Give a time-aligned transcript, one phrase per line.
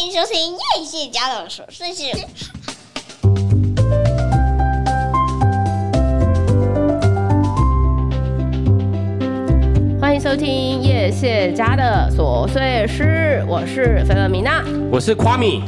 [0.00, 2.04] 欢迎收听叶谢家的琐碎事。
[10.00, 15.62] 欢迎收听叶谢家的琐碎事，我是菲乐米娜，我是夸米。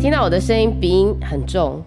[0.00, 1.80] 听到我的声音鼻音很重，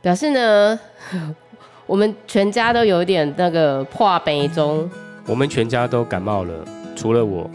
[0.00, 0.78] 表示呢，
[1.86, 4.88] 我们全家都有点那个破杯中。
[5.26, 7.50] 我们全家都感冒了，除了我。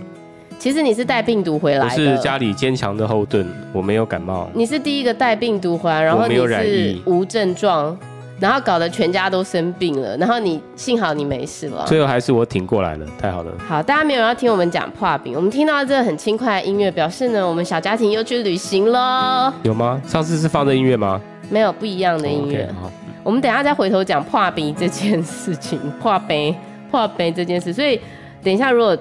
[0.62, 4.48] 其实你是带病毒回来的，我是家里坚强的后盾，我没有感冒。
[4.54, 7.98] 你是第一个带病毒回来，然后你是无症状，
[8.40, 11.84] 然后搞得全家都生病了，然后你幸好你没事了。
[11.88, 13.52] 最后还是我挺过来了，太好了。
[13.68, 19.52] 好，大家没有要听我们讲破病，我们听到这个很轻快的音乐，表示呢，我们小家庭又去旅行了。
[19.64, 20.00] 有吗？
[20.06, 21.20] 上次是放这音乐吗？
[21.50, 22.68] 没有，不一样的音乐。
[22.68, 22.92] Oh, okay, 好，
[23.24, 26.56] 我们等一下再回头讲破病这件事情，破病
[26.92, 28.00] 破病这件事，所以
[28.44, 28.96] 等一下如果。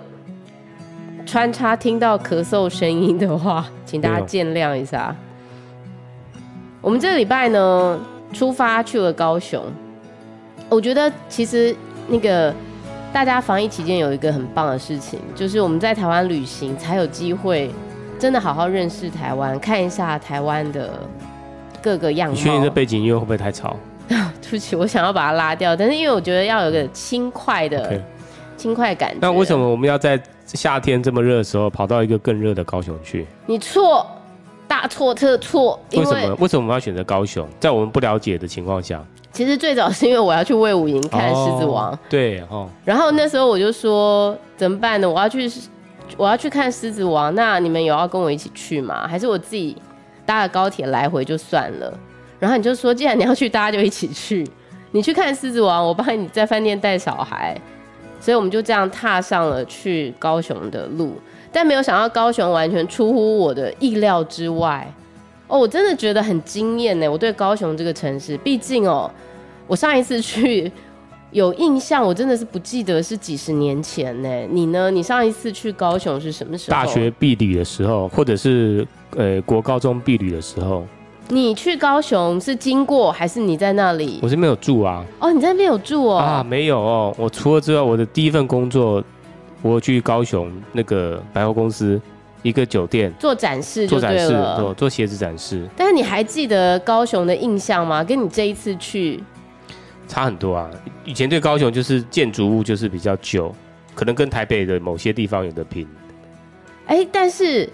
[1.27, 5.15] 穿插听到咳嗽声音的话， 请大家见谅一下。
[6.80, 7.99] 我们这个礼拜呢，
[8.32, 9.62] 出发去了高雄。
[10.68, 11.74] 我觉得其实
[12.09, 12.54] 那个
[13.12, 17.71] 大家防疫期间有一个很棒的事情，就是我们在台湾旅行才有机会
[18.18, 20.90] 真的好好认识台湾，看一下台湾的
[21.82, 22.34] 各个样貌。
[22.34, 23.77] 你确定这背景音乐会不会太吵？
[24.09, 27.90] 对不起，我想要把它拉掉，但是因为我觉得要有个轻快的。
[27.90, 28.01] Okay.
[28.61, 29.16] 轻快感。
[29.21, 33.27] 那为什么我们要在夏天这么热的时候跑到一个更热的高雄去？
[33.47, 34.07] 你错，
[34.69, 35.80] 大错特错。
[35.93, 36.35] 为什么？
[36.41, 37.49] 为什么我们要选择高雄？
[37.59, 39.02] 在我们不了解的情况下，
[39.33, 41.95] 其实最早是因为我要去魏武营看《狮子王》。
[42.11, 42.69] 对哦。
[42.85, 45.09] 然后那时候我就说怎么办呢？
[45.09, 45.51] 我要去，
[46.19, 47.33] 我要去看《狮子王》。
[47.35, 49.09] 那你们有要跟我一起去吗？
[49.09, 49.74] 还是我自己
[50.27, 51.93] 搭个高铁来回就算了？
[52.39, 54.47] 然后你就说，既然你要去，大家就一起去。
[54.93, 57.57] 你去看《狮子王》，我帮你在饭店带小孩。
[58.21, 61.15] 所以我们就这样踏上了去高雄的路，
[61.51, 64.93] 但没有想到高雄完全出乎我的意料之外。
[65.49, 67.10] 哦，我真的觉得很惊艳呢！
[67.10, 69.10] 我对高雄这个城市，毕竟哦，
[69.66, 70.71] 我上一次去
[71.33, 74.28] 有印象，我真的是不记得是几十年前呢。
[74.50, 74.91] 你呢？
[74.93, 76.77] 你上一次去高雄是什么时候？
[76.77, 80.87] 大学毕旅的时候，或者是呃国高中毕旅的时候。
[81.33, 84.19] 你去高雄是经过还是你在那里？
[84.21, 85.05] 我是没有住啊。
[85.21, 86.17] 哦，你在那边有住哦？
[86.17, 87.15] 啊，没有哦。
[87.17, 89.03] 我除了之外，我的第一份工作，
[89.63, 92.01] 我去高雄那个百货公司
[92.43, 95.69] 一个酒店做展示做展示，做做鞋子展示。
[95.77, 98.03] 但是你还记得高雄的印象吗？
[98.03, 99.23] 跟你这一次去
[100.09, 100.69] 差很多啊。
[101.05, 103.55] 以前对高雄就是建筑物就是比较旧，
[103.95, 105.87] 可能跟台北的某些地方有的拼。
[106.87, 107.69] 哎，但是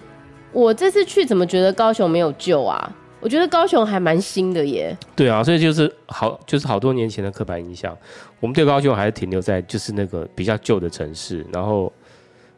[0.53, 2.93] 我这次去怎么觉得高雄没有旧啊？
[3.27, 4.97] 我觉得高雄还蛮新的耶。
[5.17, 7.93] 对啊，所以就是好，就是好多年前的刻板印象。
[8.39, 11.93] 我们对高雄还是停留在就是那个比较旧的城市，然后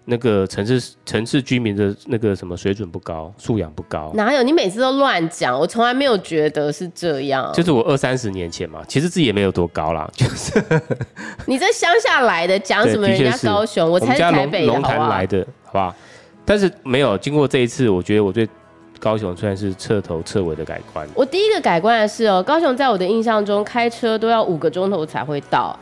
[0.04, 4.12] 那个城市城市居民的那个什么水准不高，素养不高。
[4.14, 4.42] 哪有？
[4.42, 7.50] 你每次都乱讲，我从来没有觉得是这样。
[7.54, 10.06] 就是我二三十年前嘛，其实自己也没有多高啦。
[10.14, 10.62] 就是
[11.46, 13.90] 你在乡下来的，讲什么人家高雄？
[13.90, 15.96] 我才是台北的，龙潭来的，好吧？
[16.44, 18.46] 但是没有经过这一次，我觉得我对。
[18.98, 25.78] 高雄算是彻头彻尾的改观，我第一个改观的是哦，高雄在我的印象中开车都要五个钟头才会到，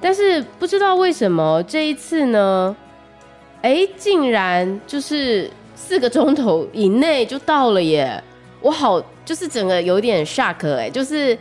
[0.00, 2.76] 但是不知道为什么这一次呢，
[3.62, 8.22] 哎，竟然就是四个钟头以内就到了耶！
[8.60, 11.36] 我好，就是整个有点 shock 哎，就是。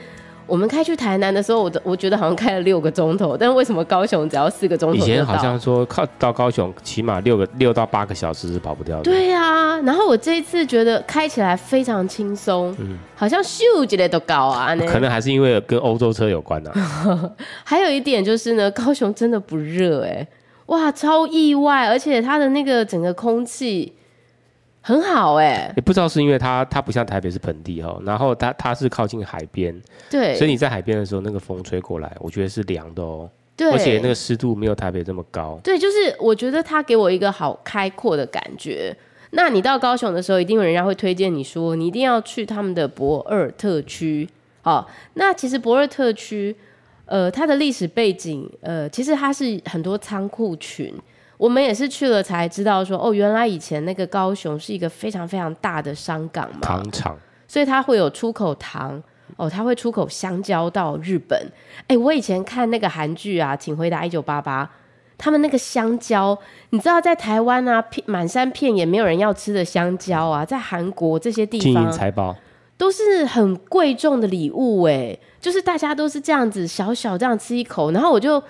[0.47, 4.97] 我们开去台南的时候，我我觉得好像开了六个钟头，但是为什么高雄只要四个钟头？
[4.97, 9.03] 以前好像说靠到高雄起码六个六到八个小时是跑不掉的。
[9.03, 14.75] 对啊，然后我这一次觉得开起来非常轻松，嗯，好像咻之类都高啊。
[14.87, 17.29] 可能还是因为跟欧洲车有关呢、啊。
[17.65, 20.25] 还有一点就是呢，高雄真的不热哎，
[20.67, 23.93] 哇，超意外，而且它的那个整个空气。
[24.87, 29.77] 很好哎、欸，也不知道是因为它它不像台北是盆地哈，然后它它是靠近海边，
[30.09, 38.95] 对，所以你在海边的时候，那个风吹过来，我觉得是凉的哦，对，而且那个湿度没有台北这么高，对，就是我觉得它给我一个好开阔的感觉。
[39.31, 44.25] 那你到高雄的时候，一定有人家会推荐你说，你一定要去他们的博尔特区。
[44.61, 46.55] 好，那其实博尔特区，
[47.07, 50.93] 呃，它的历史背景，呃，其实它是很多仓库群。
[51.37, 57.15] 我们也是去了才知道说，哦，原来以前那个高雄是一个非常非常大的商港嘛，糖厂，
[57.47, 58.99] 所以它会有出口糖，
[59.35, 61.39] 哦，它会出口香蕉到日本。
[61.87, 64.67] 哎，我以前看那个韩剧啊，请回答一九八八，
[65.15, 66.35] 他们那个香蕉，
[66.71, 72.35] 你知道在台湾啊，片满山遍野没有人要吃的香蕉啊，在韩国这些地方，金银财宝
[72.79, 78.41] 都是很贵重的礼物，哎，就是大家都是这样子小小这样吃一口，然后我就。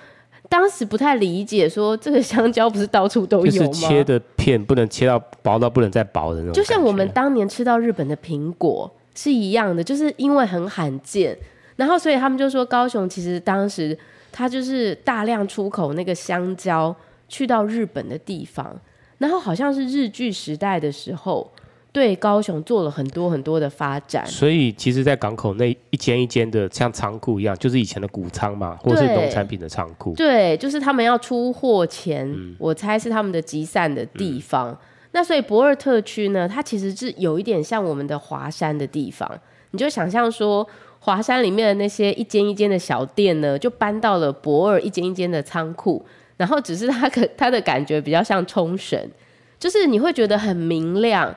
[0.48, 3.68] 当时不太理解，说这个香蕉不是到处都有吗？
[3.68, 6.52] 就是切的片不能切到薄到不能再薄的那种。
[6.54, 11.36] 就像我们当年吃到日本的苹果是一样的，就是因为很罕见，
[11.76, 13.96] 然后所以他们就说高雄其实当时
[14.32, 16.94] 它就是大量出口那个香蕉
[17.28, 18.74] 去到日本的地方，
[19.18, 21.50] 然后好像是日据时代的时候。
[21.90, 30.12] 对高雄做了很多很多的发展，所以其实，在港口那一间一间的像仓库一样，就是以前的谷仓嘛，或是农产品的仓库。
[30.14, 34.70] 对，就是他们要出货前，嗯、我猜是他们的集散的地方。
[34.70, 34.76] 嗯、
[35.12, 39.28] 那所以博尔特区呢，它其实是有一点像我们的华山的地方。
[39.70, 40.64] 你就想象说，
[41.00, 46.04] 华山里面的那些一间一间的小店呢，就搬到了博尔一间一间的仓库，
[46.36, 49.10] 然后只是它可它的感觉比较像冲绳，
[49.58, 51.34] 就是你会觉得很明亮。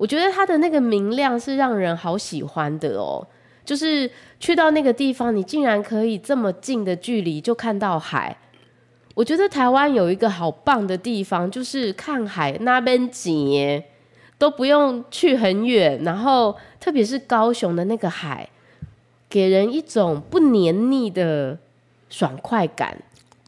[0.00, 3.26] 我觉得它的那个明亮是让人好喜欢的哦，
[3.66, 8.34] 就是去到那个地方，你竟然可以这么近的距离就看到海。
[9.14, 13.82] 我觉得台湾有一个好棒的地方，就是看海那边景
[14.38, 18.48] 都不用去很远，然后特别是高雄的那个海，
[19.28, 21.58] 给人一种不黏腻的
[22.08, 22.96] 爽快感。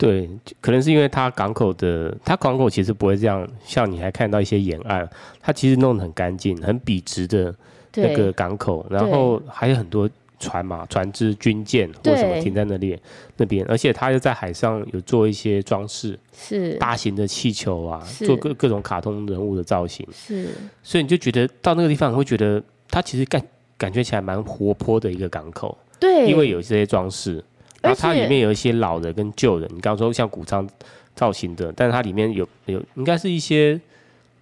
[0.03, 0.29] 对，
[0.61, 5.09] 可能是因为它港口的，它港口其实不会这样，像你还看到一些沿岸，
[5.41, 7.55] 它其实弄得很干净、很笔直的
[7.95, 10.11] 那个港口，然后还有很多
[10.41, 12.99] 船嘛、船只、军舰或什么停在那里
[13.37, 20.49] 那边，而且它又在海上有做一些装饰，是大型的气球啊，做各各种卡通人物的造型，是，
[20.83, 22.61] 所以你就觉得到那个地方，你会觉得
[22.91, 23.41] 它其实感
[23.79, 27.45] 感觉起来蛮活泼的一个港口，对，因为有这些装饰。
[27.83, 30.67] 然后它里面有一些老的跟旧的，你刚刚说像谷仓
[31.17, 33.79] 造型的，但是它里面有有应该是一些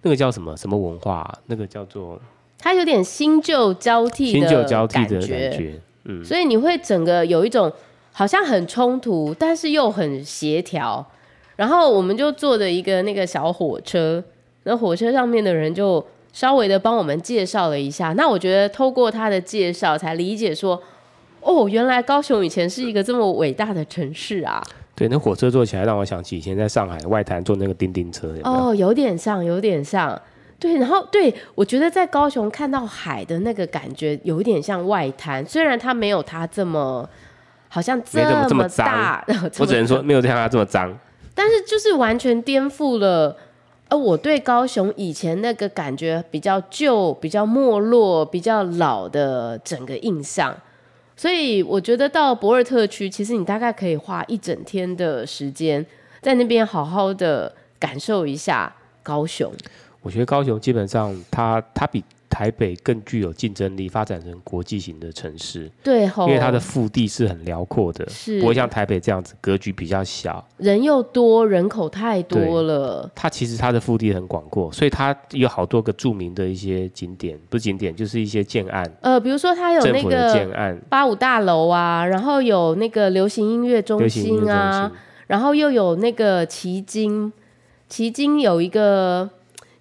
[0.03, 2.21] 那个叫什么什么文化、啊，那个叫做
[2.57, 5.73] 它有点新旧交替新旧交替的感觉，
[6.05, 7.71] 嗯，所以你会整个有一种
[8.11, 11.05] 好像很冲突，但是又很协调。
[11.55, 14.23] 然后我们就坐着一个那个小火车，
[14.63, 18.13] 那火车上面的人就稍微的帮我们介绍了一下。
[18.13, 20.81] 那我觉得透过他的介绍，才理解说。
[21.41, 24.63] 哦，原来高雄以前是一个这么伟大的城市啊！
[24.95, 28.43] 对，那火车坐起来让我想起以前在上海外滩坐那个叮叮车有有？
[28.43, 30.19] 哦，有点像，有点像。
[30.59, 37.09] 对，然后对，我觉得在高雄看到海的那个感觉有一点像外滩，虽然它没有它这么
[37.67, 39.25] 好像这么这么大，
[39.57, 40.95] 我只能说没有像它这么脏，
[41.33, 43.35] 但是就是完全颠覆了
[43.87, 50.55] 呃我对高雄以前那个感觉比较旧、比较没落、比较老的整个印象。
[51.21, 55.85] 所以我觉得到博尔特区，其实你大概可以花一整天的时间
[56.19, 59.53] 在那边好好的感受一下高雄。
[60.01, 65.69] 我觉得高雄基本上它它比台北更具有竞争力，发展成国际型的城市。
[65.83, 73.11] 对吼，因为它的腹地是很辽阔的，是不会像台北这样子格局比较小，人又多，人口太多了。
[73.13, 78.89] 它其实它的腹地很广阔，所以它有好多个著名的一些景点，不是景点就是一些建案。
[79.01, 84.89] 呃，比如说它有那个建案八五大楼啊，然后有那个流行音乐中心啊，
[85.27, 87.33] 然后又有那个旗津，
[87.89, 89.29] 旗津有一个。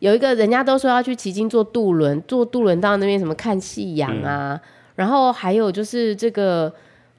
[0.00, 4.61] 有一个人家都说要去旗津坐渡轮，坐渡轮到那边什么看夕阳啊，嗯、
[4.97, 6.73] 然后还有就是这个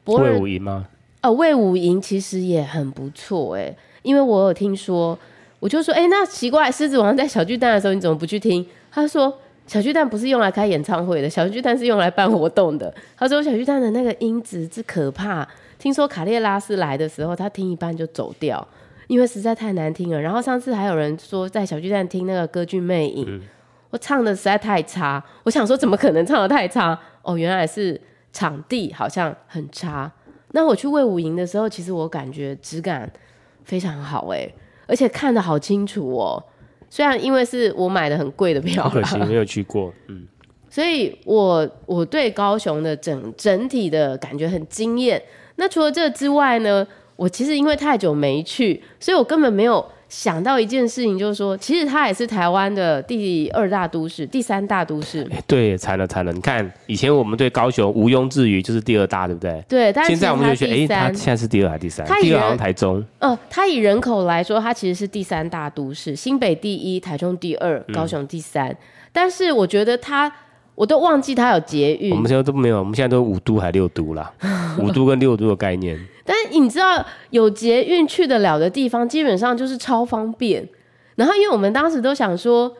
[0.06, 0.88] 卫武营吗？
[1.22, 5.18] 哦，魏武营其实也很不错哎，因为我有听说，
[5.60, 8.66] 我就说哎，那奇怪，狮子王在小巨蛋的时候你怎么不去听？
[8.92, 9.31] 他说
[9.68, 12.91] 小巨蛋不是用来开演唱会的，小巨蛋是用来办活动的。
[13.15, 18.67] 他说小巨蛋的那个音质之可怕，听说卡列拉斯来的时候，他听一半就走掉。
[19.12, 23.41] 因为实在太难听了，然后上次还有人说在小巨蛋听那个歌剧魅影，嗯、
[23.89, 26.98] 我唱的实在太差，我想说怎么可能唱的太差？
[27.22, 28.00] 哦，原来是
[28.32, 30.10] 场地好像很差。
[30.53, 33.12] 那我去魏武营的时候，其实我感觉质感
[33.65, 34.50] 非常好哎，
[34.88, 36.41] 而且看得好清楚哦。
[36.89, 40.25] 虽然因为是我买的很贵的票，可惜没有去过，嗯。
[40.72, 45.22] 所以我我对高雄的整整体的感觉很惊艳。
[45.58, 46.88] 那除了这之外呢？
[47.15, 55.24] 我其实因为太久没去，所以我根本没有想到一件事情，就是说，其实它也是台湾的第二大都市、第三大都市。
[55.32, 56.34] 欸、对，惨了惨了！
[56.34, 59.63] 你看，以前我们对高雄毋庸置疑就是第二大，对不对？
[59.70, 62.06] 对，但现在我们就觉得，哎，它现在是第二还是第三？
[62.22, 63.03] 第二好像台中。
[63.20, 68.70] 呃，它以人口来说，它其实是第三大都市，新北第一，台中第二，高雄第三。
[68.70, 68.77] 嗯、
[69.12, 70.32] 但是我觉得它。
[70.74, 74.32] 我都忘记它有捷运，我们现在都没有，我们现在都五都还六都啦，
[74.80, 76.00] 五都跟六都的概念。
[76.25, 80.68] 但你知道，有捷运去得了的地方，基本上就是超方便。
[81.16, 82.72] 然后，因为我们当时都想说，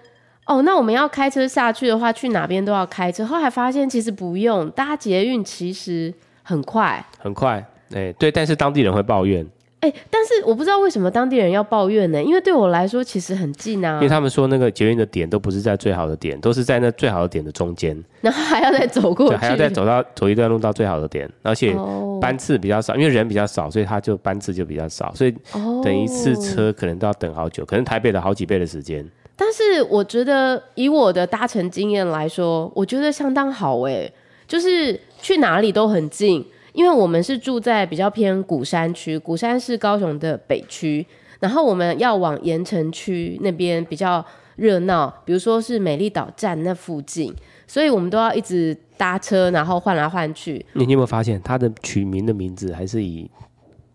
[0.46, 3.26] 哦，那我们要开车下去的话，去哪边都要开车。
[3.26, 7.64] 后来发现其实不用，搭捷运其实很快，很快。
[7.94, 9.46] 哎，对，但是当地人会抱怨。
[9.82, 12.24] 哎、欸，但是我不知道为什么当地人要抱怨呢？
[12.24, 13.96] 因为对我来说其实很近啊。
[13.96, 21.74] 因为他们说那个捷运的点都不是在最好的点，都是在那最好的点的中间， 然后还要再走过去，还要再走到走一段路到最好的点，而且
[22.22, 25.36] 班次比较少，因为人比较少，所以他就班次就比较少，所以
[25.84, 29.06] 等一次车可能都要等好久，可能台北的好几倍的时间。
[29.36, 34.10] 但是我觉得以我的搭乘经验来说，我觉得相当好哎，
[34.48, 36.46] 就是去哪里都很近。
[36.74, 41.06] 因为我们是住在比较偏古山区，鼓山是高雄的北区，
[41.42, 44.26] 然后我们要往盐城区那边比较
[44.56, 47.36] 热闹，比如说是美丽岛站那附近，
[47.72, 50.66] 所以我们都要一直搭车，然后换来换去。
[50.74, 53.32] 你你有没有发现，它的取名的名字还是以，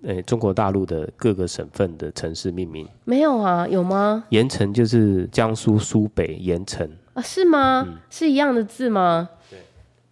[0.05, 2.89] 诶，中国大陆的各个省份的城市命名？
[3.05, 4.25] 没有啊，有吗？
[4.31, 7.85] 盐城就是江苏苏北盐城啊，是吗？
[7.87, 9.29] 嗯，是一样的字吗？
[9.51, 9.59] 对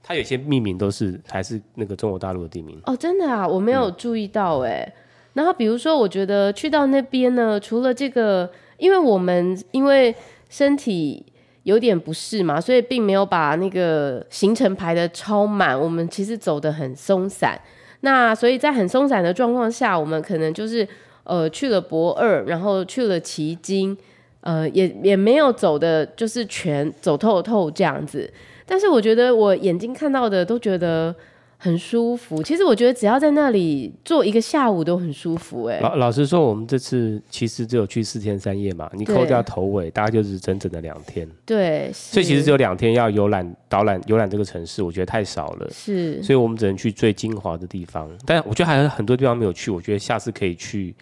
[0.02, 4.92] 它有些命名都是还是那个中国大陆的地名哦，真的啊，我没有注意到哎、嗯。
[5.32, 10.14] 然后比如说，我觉得去到那边呢，除了这个，因为我们因为
[10.50, 11.24] 身体
[11.64, 15.78] 有点不适嘛，所以并没有把那个行程排的超满。
[15.78, 17.60] 我们其实走得很松散。
[18.00, 20.86] 那所以在很松散的状况下，我们可能就是
[21.24, 23.96] 呃去了博二，然后去了奇经，
[24.42, 28.30] 呃也也没有走的，就是全走透透这样子。
[28.66, 31.14] 但是我觉得我眼睛看到的都觉得
[31.56, 32.42] 很舒服。
[32.42, 35.64] 其实我觉得只要在那里坐一个下午都很舒服。
[35.64, 41.28] 哎，老老实说，我们这次其实只有去四天三夜嘛，你扣掉头尾，大概就是整整的两天。
[41.46, 45.70] 对，所以其实只有两天要游览导览游览这个城市，我觉得太少了。
[45.70, 48.10] 是，所以我们只能去最精华的地方。
[48.26, 50.94] 但我觉得还有很多地方没有去，我觉得下次可以去。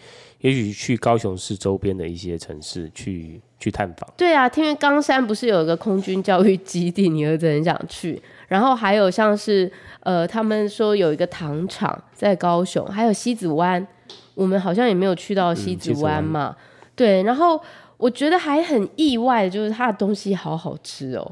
[0.43, 4.09] 也许去高雄市周边的一些城市去去探访。
[4.17, 8.21] 对啊，听为冈山不是有一个空军教育基地，你儿子很想去。
[8.49, 9.71] 然后还有像是
[10.01, 13.87] 呃，他们说有一个糖厂在高雄，还有西子湾，
[14.35, 16.53] 我们好像也没有去到西子湾嘛。
[16.59, 17.57] 嗯，对，然后
[17.95, 21.31] 我觉得还很意外，就是它的东西好好吃哦。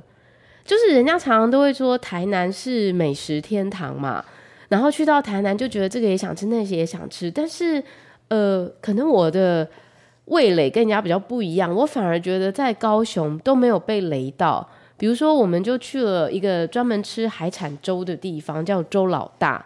[0.63, 4.23] 就是人家常常都会说台南是美食天堂嘛，
[4.69, 7.83] 然后去到台南就觉得这个也想吃，那些也想吃，但是。
[8.31, 9.67] 呃，可能我的
[10.25, 14.65] 味蕾跟人家比较不一样，我反而觉得在高雄都没有被雷到。
[14.95, 19.65] 比如说，我们就去了一个专门吃海产粥的地方，叫粥老大。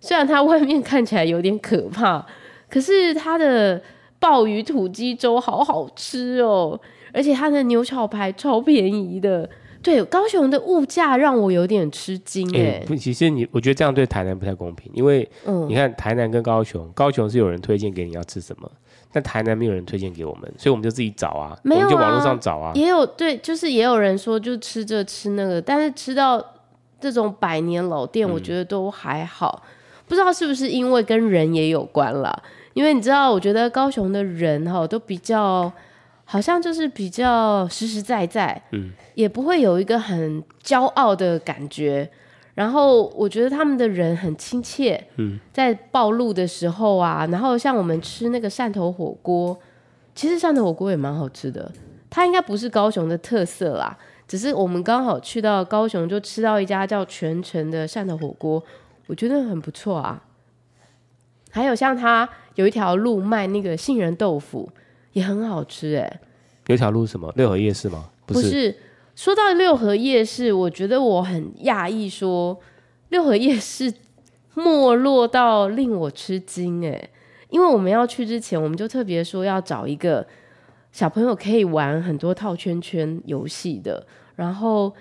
[0.00, 2.24] 虽然它外面看起来有点可怕，
[2.70, 3.82] 可是它的
[4.18, 6.80] 鲍鱼土鸡粥好好吃哦，
[7.12, 9.46] 而且它的牛小排超便宜的。
[9.86, 12.96] 对，高雄的物价让我有点吃惊哎、欸。
[12.96, 15.28] 其实你，我觉得这样对台南不太公平，因为
[15.68, 18.68] 你看台南跟高雄，嗯、高雄是有人推荐给你要吃什么，
[19.12, 22.72] 但台南没有人推荐给我们，所以我们就自己找啊，没有啊，我们就网络上找啊。
[22.74, 26.44] 也有对，就是也有人说就吃这吃那个，但是吃到
[27.00, 29.70] 这种百年老店，我觉得都还好、嗯。
[30.08, 32.42] 不知道是不是因为跟人也有关了，
[32.74, 35.72] 因为你知道，我觉得高雄的人哈都比较。
[36.28, 42.10] 好像就是比较实实在在，嗯，也不会有一个很骄傲的感觉。
[42.54, 49.56] 然后我觉得他们的人很亲切，嗯，在暴露的时候啊，然后像我们吃那个汕头火锅，
[50.16, 51.70] 其实汕头火锅也蛮好吃的。
[52.10, 58.60] 它应该不是高雄的特色啦，只是我们刚好去到高雄就吃到一家叫全城的汕头火锅，
[59.06, 60.24] 我觉得很不错啊。
[61.50, 64.68] 还有像它有一条路卖那个杏仁豆腐。
[65.16, 66.20] 也很好吃哎、欸，
[66.66, 68.10] 有条路什么六合夜市吗？
[68.26, 68.76] 不是。
[69.14, 72.60] 说到六合夜市，我觉得我很讶异，说
[73.08, 73.90] 六合夜市
[74.52, 77.10] 没落到令我吃惊哎、欸。
[77.48, 80.26] 因为我们要去之前，我们就特别说要找一个
[80.92, 84.94] 小朋友可以玩很多套圈圈游戏的，然后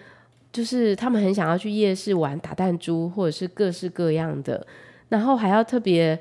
[0.54, 4.66] 就是他们很想要去夜市玩打弹珠或者是各式各样的，
[5.10, 6.18] 然后还要特别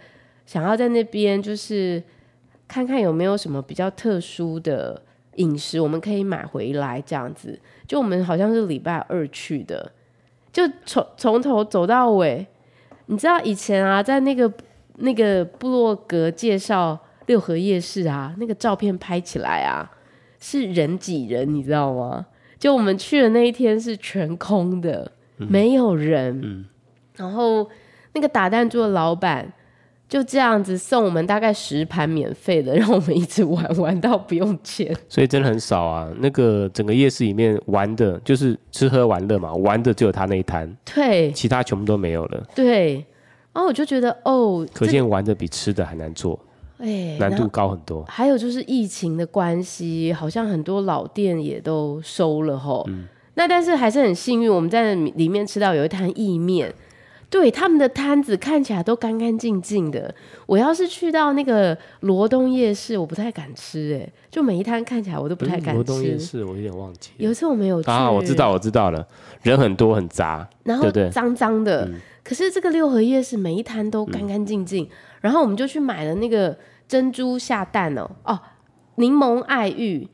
[0.47, 2.03] 想要在那边就是。
[2.75, 5.01] 看看有没有什么比较特殊的
[5.37, 7.57] 饮食，我们可以买回来这样子。
[7.87, 9.93] 就我们好像是礼拜二去的，
[10.53, 12.45] 就从从头走到尾。
[13.07, 14.53] 你知道以前啊，在那个
[14.97, 19.89] 那个部落格介绍六合夜市啊，那个照片拍起来啊，
[20.41, 22.27] 是人挤人，你知道吗？
[22.59, 26.65] 就我们去的那一天是全空的，嗯、没有人、嗯。
[27.15, 27.71] 然后
[28.15, 29.53] 那个打弹珠的老板。
[30.15, 34.97] 就这样子送我们大概十盘免费的，让我们一直玩玩到不用钱。
[35.11, 36.09] 所以真的很少啊。
[36.21, 42.47] 那个整个夜市里面玩的，就是吃喝玩乐嘛，玩的只有他那一摊，对，其他全部都没有了。
[42.55, 43.05] 对，
[43.53, 46.39] 然后我就觉得哦，可见玩的比吃的还难做，
[46.79, 48.05] 哎，难度高很多。
[48.05, 52.85] 还有就是疫情的关系，好像很多老店也都收了吼。
[52.87, 56.73] 嗯，那但是还是很幸运，我们在里面吃到有一摊意面。
[57.35, 60.15] 对，他们的摊子看起来都干干净净的。
[60.47, 65.73] 我要是去到那个罗东夜市，我不太敢吃，哎，就每一摊看起来我都不太敢吃。
[65.73, 67.11] 罗东夜市我有点忘记。
[67.17, 69.05] 有一次我没有去啊，我知道，我知道了，
[69.43, 71.85] 人很多很杂，然后脏脏的。
[71.87, 74.89] 嗯、可是这个六合夜市每一摊都干干净净，嗯、
[75.23, 78.39] 然后我们就去买了那个珍珠下蛋哦，哦，
[78.95, 80.09] 柠檬爱玉，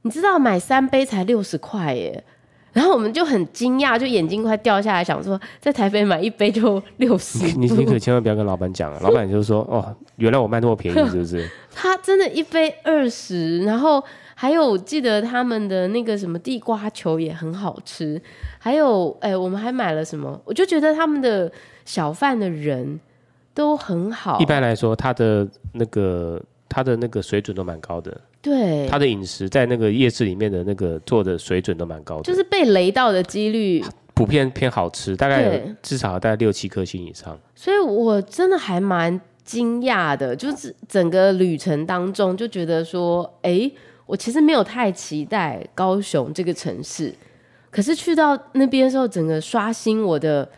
[0.00, 2.24] 你知道买三杯才六十块耶。
[2.72, 7.38] 然后我们就很惊讶，就眼睛快掉下来，想说在台北买一杯就六十。
[7.58, 11.48] 你你可千万不要跟老板讲，老板就是说哦，原来我卖那么便宜， 是不是？
[11.74, 14.02] 他真的一杯二十，然后
[14.34, 18.20] 还有我记得他们的那个什么地瓜球也很好吃，
[18.58, 20.40] 还有哎，我们还买了什么？
[20.44, 21.50] 我就觉得他们的
[21.84, 22.98] 小贩的人
[23.52, 24.40] 都很好。
[24.40, 28.18] 一般来说，他的那个他的那个水准都蛮高的。
[28.42, 33.82] 对，他的饮食在那个夜市里面的那个做的水准都蛮高的，就是被雷到的几率
[34.12, 37.38] 普遍偏好吃，大概至少大概六七颗星以上。
[37.54, 43.70] 所以我真的还蛮惊讶的，就是整个旅程当中就觉得说，哎，
[44.06, 47.14] 我其实没有太期待高雄这个城市，
[47.70, 50.48] 可是去到那边的时候，整个刷新我的。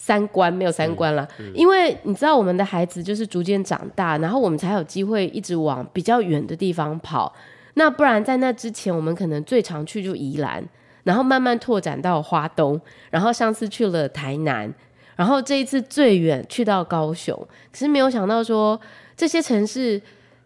[0.00, 7.34] 三观没有三观了，嗯嗯、因为你知道我们的孩子就是逐渐长大，然后我们才有机会一直往比较远的地方跑。
[7.74, 10.64] 那不然在那之前，我们可能最常去就宜兰，
[11.02, 14.72] 然后慢慢拓展到花东，然后上次去了台南，
[15.16, 17.36] 然后这一次最远去到高雄。
[17.72, 18.80] 可是没有想到说
[19.16, 20.00] 这些城市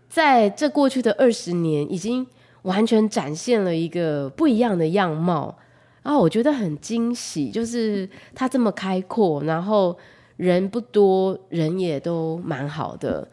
[0.09, 2.27] 在这过去的二十年，已经
[2.63, 5.59] 完全展现了一个不一样的样貌。
[6.03, 9.97] 啊，我觉得很惊喜，就是它这么开阔，然后
[10.37, 13.27] 人不多，人也都蛮好的，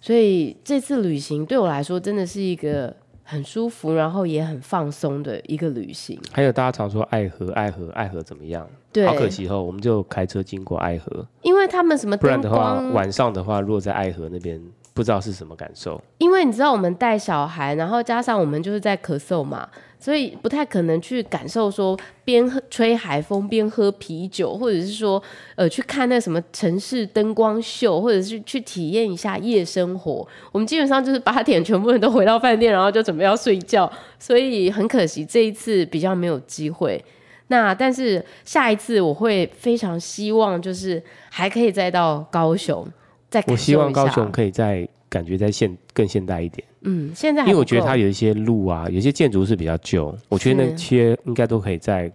[0.00, 6.18] 所以这次旅行对我来说真的是一个很舒服，然后也很放松的一个旅行。
[6.32, 8.66] 还有大家常说爱河，爱河，爱河怎么样？
[8.92, 14.60] 对，好可惜哦，我们就开车经过爱河，因为他们什么，不然的话，晚上的话，落在爱河那边。
[14.94, 19.68] 不知道是什么感受，因为你知道我们带小孩，然后加上我们就是在咳嗽嘛，
[20.04, 25.22] 所以不太可能去感受说边吹海风边喝啤酒，或者是说
[25.54, 30.28] 呃去看那什么城市灯光秀，或者是去体验一下夜生活。
[30.52, 37.02] 我们基本上就是八点全部人都回到饭店，然后就准备要睡觉，所以很可惜这一次比较没有机会。
[37.46, 42.86] 那但是下一次我会非常希望就是还可以再到高雄。
[43.30, 46.66] 再我希望高雄可以再感觉在现更现代一点。
[46.82, 52.10] 嗯，现在因为我觉得它有一些路啊，有些建筑是比较旧，我觉得那些应该都可以在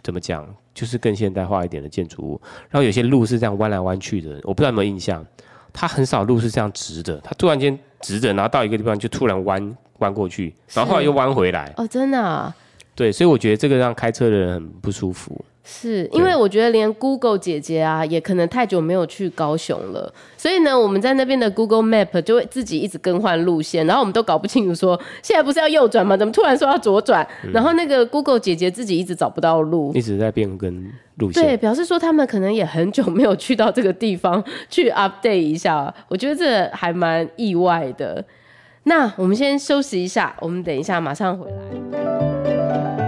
[0.00, 2.40] 怎么讲，就是更现代化一点的建筑物。
[2.70, 5.26] 然后有些路是这样弯来弯去的，我不知道有没有印象，
[5.72, 11.74] 它很少路是这样直的，它突然间直的，然后到一个地方就突然弯弯过去，然后后来又弯回来。
[11.76, 12.54] 哦，真的啊？
[12.94, 15.44] 对，所以我觉得这个让开车的人很不舒服。
[15.64, 26.16] 是因为我觉得连 Google 姐姐啊，也可能太久没有去高雄了，所以呢，我们在那边的 Google Map 就会自己一直更换路线，然后我们都搞不清楚说现在不是要右转吗？
[26.16, 27.24] 怎么突然说要左转？
[27.44, 31.42] 嗯、然后那个 Google 姐姐自己一直找不到路，一直在变更路线。
[31.42, 38.24] 对，表示说他们可能也很久没有去到这个地方去 update 一下，我觉得这还蛮意外的。
[38.82, 43.01] 那我们先休息一下，我们等一下马上回来。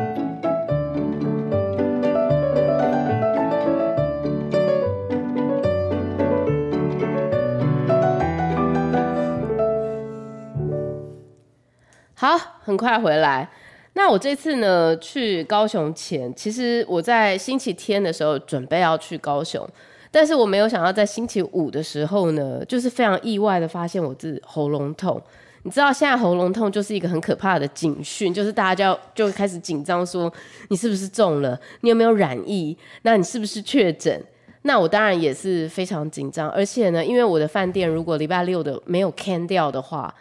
[12.25, 13.47] 好，很快回来。
[13.93, 19.63] 那我这次呢，去高雄前，其实我在星期天的时候准备要去高雄，
[20.11, 25.21] 但是我没有想到在星期五的时候呢，就是非常意外的发现我自己喉咙痛。
[25.65, 30.33] 你知道现在喉咙痛就是一个很可怕的警讯，就是大家就就开始紧张，说
[30.69, 31.61] 你是不是中了？
[31.83, 32.75] 你有没有染疫？
[33.03, 34.19] 那你是不是确诊？
[34.63, 40.15] 那我当然也是非常紧张，而且呢，因为我的饭店如果礼拜六的没有 can 掉的话。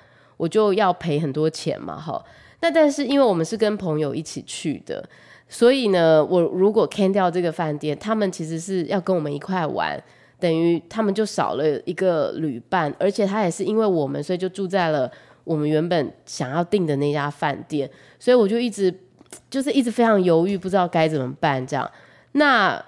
[0.43, 2.21] 我就要赔很多钱嘛，哈。
[2.59, 5.03] 那但是因为我们是跟朋友一起去的，
[5.47, 10.01] 所以呢，我如果 can 掉这个饭店，他们其实是要跟我们一块玩，
[10.39, 15.09] 等于他们就少了一个旅伴，而且他也是因为我们，所以就住在了
[15.45, 18.93] 我们原本想要订的那家饭店，所以我就一直
[19.49, 21.89] 就是一直非常犹豫，不知道该怎么办这样。
[22.33, 22.83] 那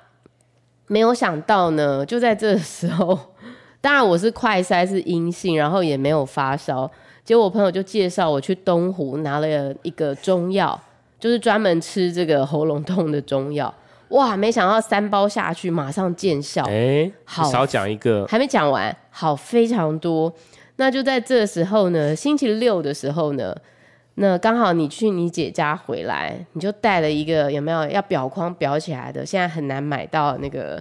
[0.87, 3.19] 没有想到呢，就在这时候，
[3.81, 6.89] 当然我是快筛是阴性，然后也没有发烧。
[7.25, 10.79] 结果我朋友就介绍我去东湖拿了一个中药，
[11.19, 13.73] 就是专门吃这个喉咙痛的中药。
[14.09, 16.63] 哇，没想到三包下去马上见效。
[16.65, 20.31] 哎、欸，好，少讲一个，还没讲完，好非常多。
[20.75, 23.57] 那就在这时候呢，星期六的时候呢，
[24.15, 29.25] 那刚好你去你姐家回来，你就带了一个有没有要裱框裱起来的？
[29.25, 30.79] 现在很难买到那个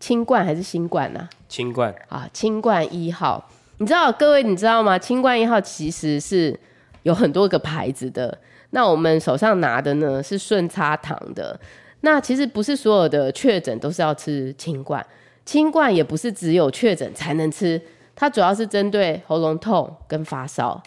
[0.00, 1.28] 清冠还是新冠呢？
[1.46, 3.46] 清冠啊，清冠一号。
[3.82, 4.96] 你知道各位你知道吗？
[4.96, 6.56] 清冠一号其实是
[7.02, 8.38] 有很多个牌子的。
[8.70, 11.58] 那我们手上拿的呢是顺差堂的。
[12.02, 15.04] 那其实不是所有的确诊都是要吃清冠，
[15.44, 17.82] 清冠也不是只有确诊才能吃，
[18.14, 20.80] 它主要是针对喉咙痛跟发烧。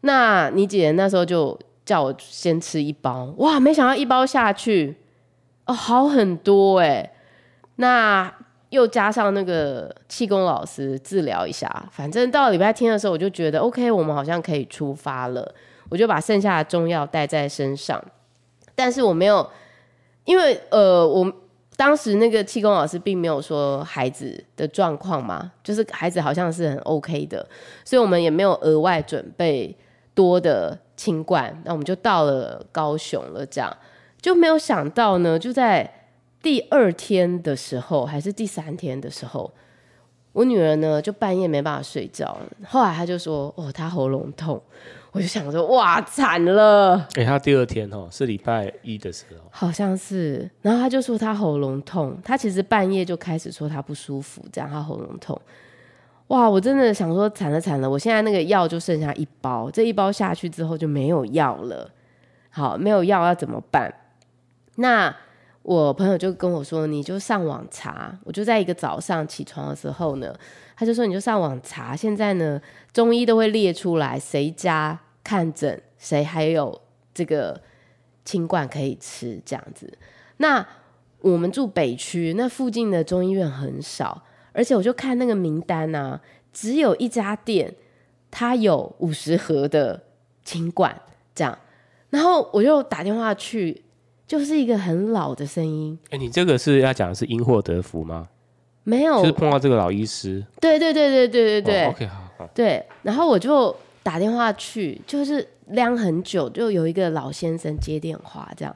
[0.00, 4.96] 那你姐那时候就叫我先吃一包，哇，没想到一包下去，
[5.66, 7.12] 哦，好很多哎。
[7.76, 8.34] 那
[8.72, 15.54] 又加上那个气功老师治疗一下，反正到礼拜天的时候，我就觉得 OK，我们好像可以出发了。
[15.90, 18.02] 我就把剩下的中药带在身上，
[18.74, 19.46] 但是我没有，
[20.24, 21.30] 因为呃，我
[21.76, 27.46] 当时那个气功老师并没有说孩子的状况嘛，就是孩子好像是很 OK 的，
[27.84, 29.76] 所以我们也没有额外准备
[30.14, 31.60] 多的清冠。
[31.66, 33.76] 那我们就到了高雄了，这样
[34.22, 35.98] 就没有想到呢，就在。
[36.42, 39.50] 第二天的时候，还是第三天的时候，
[40.32, 42.36] 我女儿呢就半夜没办法睡觉。
[42.66, 44.60] 后来她就说：“哦，她喉咙痛。”
[45.12, 50.50] 我就想说：“哇，惨了！”哎、欸，她第二天哦，是礼拜一的时候，好像是。
[50.62, 55.40] 然后她就说她喉咙痛，她其实半夜就开始说她不舒服，这样她喉咙痛。
[56.28, 57.88] 哇，我真的想说惨了惨了！
[57.88, 61.90] 我现在那个药就剩下一包，这一包下去之后就没有药了。
[62.48, 63.94] 好，没有药要怎么办？
[64.76, 65.14] 那。
[65.62, 70.34] 我朋友就跟我说：“你就上网查。”我就在一个早上起床的时候呢，
[70.76, 72.60] 他就说：“你就上网查。”现在呢，
[72.92, 76.80] 中医都会列出来谁家看诊，谁还有
[77.14, 77.60] 这个
[78.24, 79.96] 清冠可以吃这样子。
[80.38, 80.66] 那
[81.20, 86.20] 我们住北区，那附近的中医院很少，而且我就看那个名单啊，
[86.52, 87.72] 只有一家店，
[88.32, 90.02] 它有五十盒的
[90.42, 91.00] 清冠
[91.36, 91.56] 这样。
[92.10, 93.84] 然后我就打电话去。
[94.32, 95.98] 就是一个很老的声音。
[96.04, 98.26] 哎、欸，你这个是要讲的是因祸得福吗？
[98.82, 100.42] 没有，就是碰到这个老医师。
[100.58, 101.84] 对对对对对对对。
[101.84, 102.50] 哦、OK，好好。
[102.54, 108.74] 对，然后我就打电话去，就是晾很久，就有一个老先生接电话这样。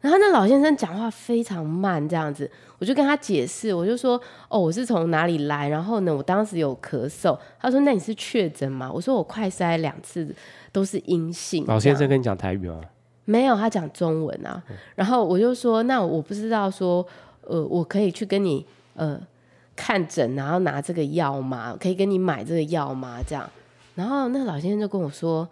[0.00, 2.50] 然后那老先生讲话非常慢，这样子，
[2.80, 5.68] 我就跟他解释，我就说：“哦，我是从哪里来？
[5.68, 10.34] 然后呢，我当时有咳嗽。”他说：“那你是确诊吗？”我说：“我快筛两次
[10.72, 12.80] 都是阴性。”老先生跟你讲台语吗？
[13.30, 14.60] 没有，他讲中文啊。
[14.96, 17.06] 然后我就说，那我不知道说，
[17.42, 19.20] 呃，我可以去跟你呃
[19.76, 21.76] 看诊，然后拿这个药吗？
[21.80, 23.20] 可以跟你买这个药吗？
[23.24, 23.48] 这样。
[23.94, 25.48] 然后那老先生就跟我说，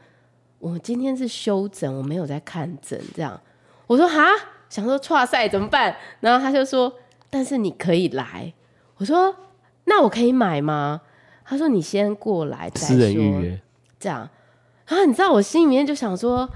[0.59, 3.01] 我今天是休诊，我没有在看诊。
[3.15, 3.41] 这样。
[3.87, 4.27] 我说哈，
[4.69, 5.95] 想说剉赛怎么办？
[6.19, 6.93] 然后他就说，
[7.31, 8.53] 但是你可以来。
[8.97, 9.33] 我说
[9.85, 11.01] 那我可以买吗？
[11.45, 12.99] 他说你先过来再说。
[14.01, 14.29] 这样。
[14.89, 16.51] 然后你知道我心里面就想说。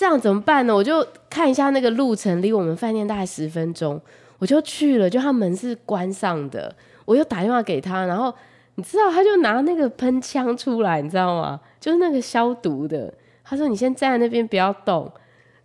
[0.00, 0.74] 这样怎么办呢？
[0.74, 4.00] 我就看一下那个路程，离我们饭店大概十分钟，
[4.38, 5.10] 我就去了。
[5.10, 8.32] 就他门是关上的，我又打电话给他，然后
[8.76, 11.60] 你知道，他就拿那个喷枪出来，你知道吗？
[11.78, 13.12] 就是那个消毒的。
[13.44, 15.12] 他说：“你先站在那边，不要动。”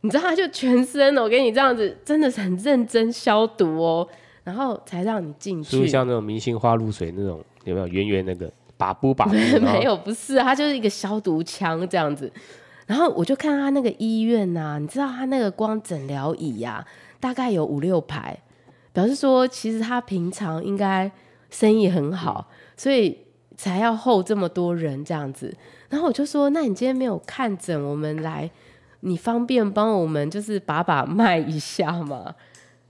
[0.02, 4.06] 你知道，他就全身，我给你这样子，真的是很认真消毒哦，
[4.44, 5.80] 然后才让你进去。
[5.80, 9.32] 就像那种明星花露水那种，有没有圆圆那个把布把布？
[9.64, 12.30] 没有，不是，它就是一个消毒枪这样子。
[12.86, 16.88] 然后我就看他那个医院呐、啊，你知道他那个光诊疗椅呀、啊，
[17.20, 18.38] 大概有五六排，
[18.94, 21.12] 表示说其实他平常应该
[21.50, 23.18] 生意很好，所以
[23.58, 25.52] 才要候这么多人这样子。
[25.90, 28.50] 然后我就说，那你今天没有看诊，我们来，
[29.00, 32.36] 你方便帮我们就是把把脉一下吗？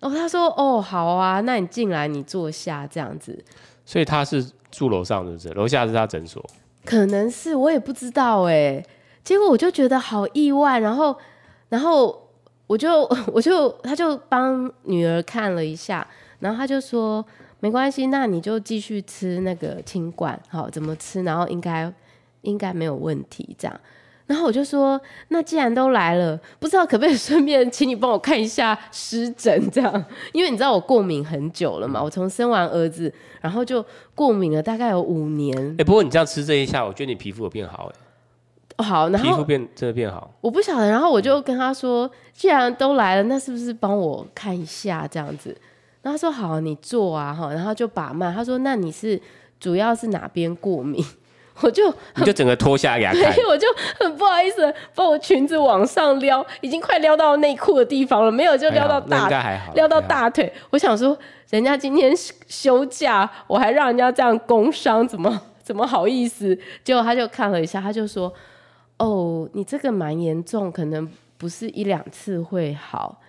[0.01, 3.43] 然后他说，哦，好啊，那你进来，你坐下这样子。
[3.85, 5.49] 所以他是住楼上，是不是？
[5.49, 6.43] 楼下是他诊所？
[6.83, 8.85] 可能是，我也不知道哎、欸。
[9.25, 11.17] 结果我就觉得好意外，然后，
[11.69, 12.29] 然后
[12.67, 13.01] 我就
[13.33, 16.07] 我就他就帮女儿看了一下，
[16.39, 17.25] 然后他就说
[17.59, 21.91] 没关系，那你就继续吃那个清管，好怎么吃，然后应该
[22.43, 23.79] 应该没有问题这样。
[24.27, 33.11] 然后我就说，那既然都来了，不知道可不可以顺便请你帮我看一下湿疹这样，因为你知道我过敏很久了嘛，我从生完儿子，
[33.41, 33.83] 然后就
[34.13, 35.75] 过敏了大概有五年。
[35.79, 38.04] 哎、不过你这样吃这一下，我觉得你皮肤有变好哎。
[38.83, 40.89] 好，然后皮肤变真的变好，我不晓得。
[40.89, 45.55] 然后我就跟他说，既然都来了，那是不是帮我看一下这样子？
[46.01, 47.53] 然后他说好，你坐啊哈。
[47.53, 49.19] 然后就把脉，他说那你是
[49.59, 51.03] 主要是哪边过敏？
[51.61, 53.65] 我就你就整个脱下来给他看，我就
[53.97, 59.29] 很不好意思把我裙子往上撩，已经快撩到内裤的地方了，没有就撩到大，
[59.73, 60.51] 撩到大腿。
[60.71, 61.17] 我想说，
[61.49, 62.13] 人家今天
[62.49, 66.59] 休假，我还让人家这样工伤，怎么怎么好意思？
[66.83, 68.33] 结果他就看了一下，他就说。
[68.97, 73.21] 哦，你这个蛮严重，可能不是一两次会好。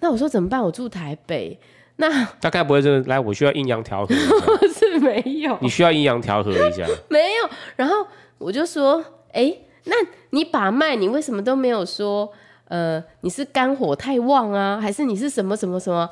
[0.00, 0.62] 那我说怎么办？
[0.62, 1.58] 我住台北，
[1.96, 4.14] 那 大概不会这个，来，我需要阴阳调和
[4.68, 7.48] 是没有，你需要阴阳调和一下， 没有。
[7.76, 8.06] 然后
[8.36, 9.94] 我就说，哎、欸，那
[10.30, 12.30] 你把脉，你为什么都没有说，
[12.68, 16.08] 呃，你是肝火太旺啊，还是你是什么什么什么？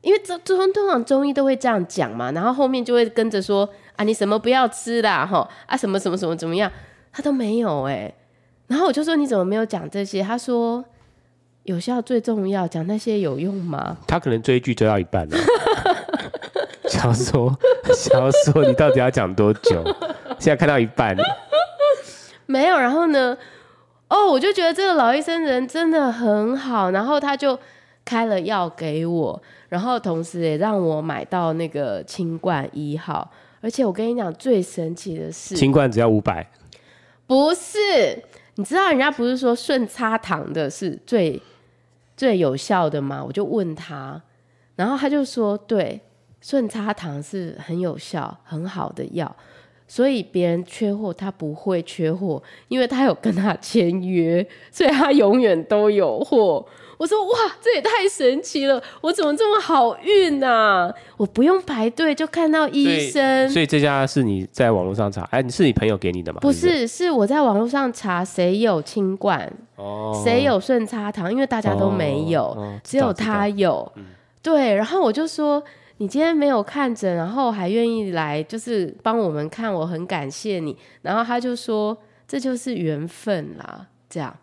[0.00, 6.70] 因为这通通常中医都会这样讲嘛，然后后面就会跟着说啊，你什么不要吃啦，哈啊什么什么什么怎么样，
[7.12, 8.14] 他都没有哎、欸。
[8.66, 10.22] 然后我就说你怎么没有讲这些？
[10.22, 10.84] 他说。
[11.64, 13.96] 有效最重要，讲那些有用吗？
[14.06, 15.38] 他可能追剧追到一半了，
[16.90, 17.50] 想说
[17.96, 19.82] 想说你到底要讲多久？
[20.38, 21.24] 现在看到一半了，
[22.44, 22.76] 没有。
[22.78, 23.34] 然后呢？
[24.08, 27.58] 哦，我就觉得这个老医生人真的很好，然后他就
[28.04, 33.30] 开了药给我，然后同时也让我买到那个清冠一号。
[33.62, 36.46] 而且我跟你讲，最神奇的是，清冠只要五百，
[37.26, 38.22] 不是？
[38.56, 41.40] 你知道人家不是说顺插糖的是最。
[42.16, 43.20] 最有效的吗？
[43.26, 44.22] 我就问他，
[44.76, 46.00] 然后他就说：“对，
[46.40, 49.36] 顺差糖是很有效、很好的药，
[49.94, 56.66] 所以别人缺货他不会缺货，因为他有跟他签约，所以他永远都有货。”
[56.98, 58.82] 我说：“哇，这也太神奇了！
[59.00, 60.92] 我怎么这么好运啊？
[61.16, 65.22] 我不用排队就看到医生。”所以这家是你在网络上查？
[65.30, 66.40] 哎，你是你朋友给你的吗？
[66.40, 73.92] 不是，是，是我在网络上查谁有清冠，哦，谁有顺差糖，因为大家都没有，哦哦、只有他有。
[73.94, 74.06] 嗯、
[74.42, 75.62] 对，然后我就说
[75.98, 84.34] ：“你今天没有看诊，然后还愿意来，就是帮我们看，我很感谢你。”然后他就说：“这就是缘分啦。”这样。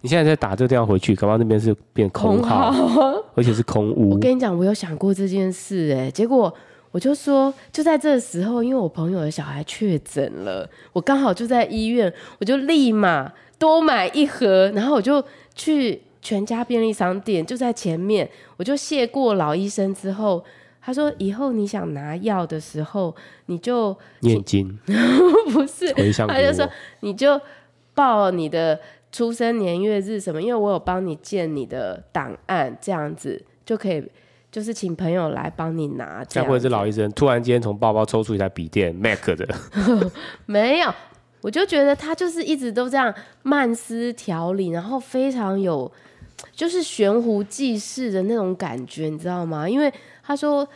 [0.00, 2.72] 你现在在打这个电话回去，刚刚那边是变空号，
[3.34, 4.10] 而且是空屋。
[4.10, 6.52] 我跟你讲，我有想过这件事，哎，结果
[6.92, 15.22] 我就说，就在这个时候，因为我朋友的小孩确诊了，我刚好就在医院，我就立马多买一盒，然后我就
[15.56, 20.44] 去全家便利商店，就在前面，我就谢过老医生之后，
[20.88, 24.78] 他说以后你想拿药的时候，你就念经，
[25.52, 25.92] 不是，
[26.26, 26.66] 他就说
[27.00, 27.38] 你就
[27.92, 28.80] 报你的。
[29.10, 30.40] 出生年月日什么？
[30.40, 34.04] 因为我有帮你建你的档案，这样子就可以，
[34.52, 36.22] 就是请朋友来帮你拿。
[36.28, 39.48] 这样或者是老医生突然间从包包抽出一台笔电，Mac 的，
[40.44, 40.94] 没有，
[41.40, 45.90] 我就觉得他就是一直都这样慢思调理，然后非常有
[46.52, 49.66] 就是悬壶济世的那种感觉，你知道吗？
[49.66, 49.90] 因为
[50.28, 50.68] 他说。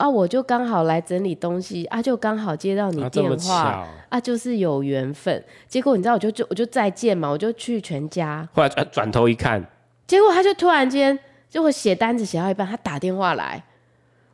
[0.00, 5.44] 啊，我就刚好来整理东西啊，就刚好接到你电话啊，啊，就是有缘分。
[5.68, 8.48] 结果你知道，我就就我就再见嘛，我就去全家。
[8.54, 9.62] 后来转转头一看，
[10.06, 11.18] 结果他就突然间
[11.50, 13.62] 就会写单子写到一半，他打电话来，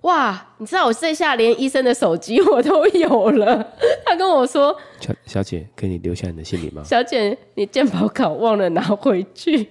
[0.03, 0.41] 哇！
[0.59, 3.73] 你知道我剩下连医生的手机 我都有了。
[4.05, 9.69] 他跟我说：“小小姐，可以你留下你的姓名吗？”小姐，你健保卡忘了拿回去。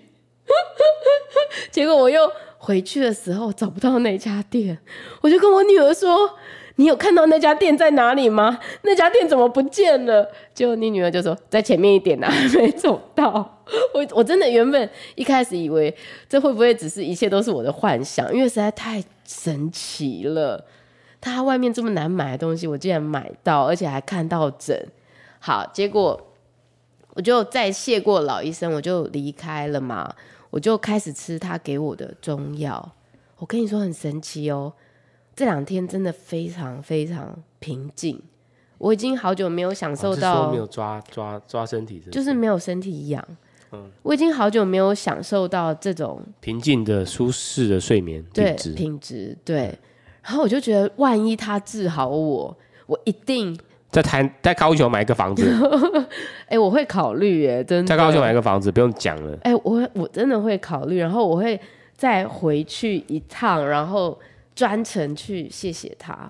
[1.71, 2.30] 结果我又。
[2.65, 4.75] 回去的时候找不到那家店，
[5.21, 6.32] 我就跟我女儿说
[6.78, 8.60] ：“你有看到那家店在哪里吗？
[8.82, 13.60] 那家店怎么不见了？”结果你女儿就说：“在前面一点呢，还 没走到。
[13.93, 15.95] ”我我真的原本一开始以为
[16.28, 20.65] 这会不会只是一切都是我的幻想，因为实在太神奇了。
[21.21, 24.75] 他外面这么难买的东西，我竟然买到，而且还看到整。
[25.39, 26.19] 好，结果
[27.13, 30.15] 我就再谢过老医生，我就离开了嘛。
[30.56, 32.94] 我就开始吃他给我的中药，
[33.39, 34.72] 我跟你说很神奇哦，
[35.36, 38.22] 这两天真的非常非常平静，
[38.78, 42.34] 我已经好久没有享受到，哦、没有抓抓抓身体是是，就是？
[42.34, 43.22] 没有身体痒，
[43.74, 49.78] 嗯，我已经好久没有享受到这种平静的舒适的睡眠品质，品质对，
[50.24, 53.60] 然后我就觉得万一他治好我，我一定。
[53.96, 55.50] 在台在高雄买一个房子，
[56.48, 57.88] 哎、欸，我会考虑耶，真的。
[57.88, 59.32] 在高雄买一个房子，不用讲了。
[59.44, 61.58] 哎、欸，我我真的会考虑，然后我会
[61.96, 64.20] 再回去一趟，然后
[64.54, 66.30] 专程去谢谢他。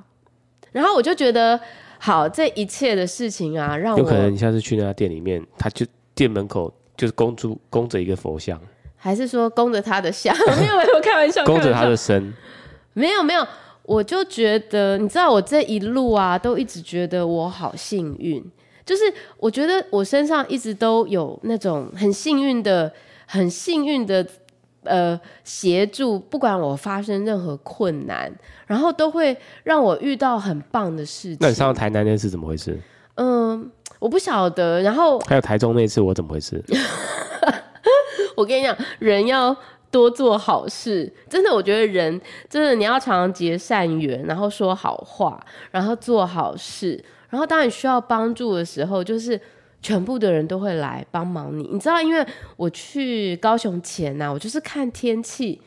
[0.74, 1.60] 然后我就觉得，
[1.98, 8.62] 好，这一切的事情啊，让我有可能你下次去那家店里面，他就店门口就是供住供着一个佛像，
[8.96, 10.38] 还是说供着他的像？
[10.62, 12.32] 没有没有，开玩笑，供着他的身，
[12.94, 13.44] 没有没有。
[13.86, 18.44] 我就觉得，你知道，我这一路啊，都一直觉得我好幸运。
[18.84, 19.04] 就是
[19.38, 22.92] 我觉得我身上一直都有那种很幸运的、
[23.26, 24.26] 很幸运的
[24.84, 28.32] 呃协助，不管我发生任何困难，
[28.68, 31.38] 然后都会让我遇到很棒的事情。
[31.42, 32.80] 那你上台南那次怎么回事？
[33.16, 34.82] 嗯，我不晓得。
[34.82, 36.64] 然后还有台中那次我怎么回事？
[38.38, 39.56] 我跟你讲，人要。
[39.96, 49.40] 多做好事，真的，我觉得人真的你要常常结善缘，然后说好话，然后做好事，然后当你需要帮助的时候，就是
[49.82, 51.70] 全部的人都会来帮忙你。
[51.72, 52.28] 你知道，因为
[52.58, 55.62] 我去高雄前呐、我就是看天气，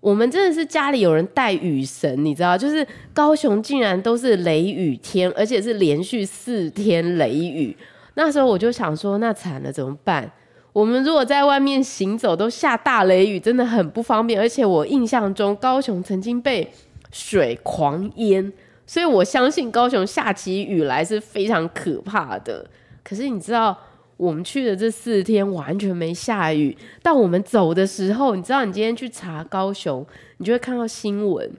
[0.00, 7.76] 我们真的是家里有人带雨神，你知道，就是高雄竟然都是雷雨天，而且是连续四天雷雨。
[8.14, 10.28] 那时候我就想说，那惨了怎么办？
[10.72, 14.40] 我们如果在外面行走都下大雷雨，真的很不方便。
[14.40, 16.70] 而且我印象中高雄曾经被
[17.10, 18.52] 水狂淹，
[18.86, 22.66] 所以我相信高雄下起雨来是非常可怕的。
[23.02, 23.76] 可是你知道？
[24.18, 30.06] 我们去的这四天完全没下雨，到我们走的时候，你知道，你今天去查高雄，
[30.36, 31.50] 你就会看到新闻，